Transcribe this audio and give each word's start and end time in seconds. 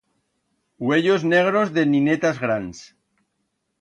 Uellos 0.87 1.21
negros 1.33 1.73
de 1.75 1.83
ninetas 1.85 2.39
grans. 2.45 2.77